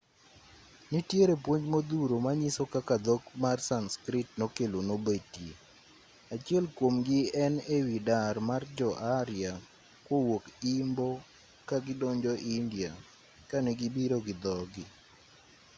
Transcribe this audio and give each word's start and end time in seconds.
nitiere 0.91 1.35
puonj 1.45 1.63
modhuro 1.73 2.15
manyiso 2.25 2.63
kaka 2.73 2.95
dhok 3.05 3.23
mar 3.43 3.57
sanskrit 3.69 4.27
nokelo 4.39 4.79
nobetie 4.89 5.53
achiel 6.33 6.65
kuomgi 6.77 7.19
en 7.45 7.53
ewi 7.77 7.97
dar 8.09 8.35
mar 8.49 8.63
jo-arya 8.77 9.53
kowuok 10.05 10.45
imbo 10.77 11.09
ka 11.67 11.77
gidonjo 11.85 12.33
india 12.57 12.91
kane 13.49 13.71
gibiro 13.79 14.17
gi 14.25 14.33
dhogi 14.43 14.83